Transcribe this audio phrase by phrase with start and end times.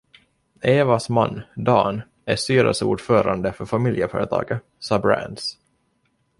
[0.61, 5.57] Evas man, Dan, är styrelseordförande för familjeföretaget, Sabrands.